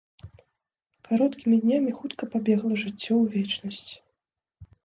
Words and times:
Кароткімі 1.07 1.59
днямі 1.65 1.91
хутка 1.99 2.23
пабегла 2.33 2.73
жыццё 2.85 3.13
ў 3.23 3.37
вечнасць. 3.37 3.87